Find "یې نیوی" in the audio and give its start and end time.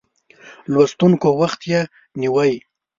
1.71-2.53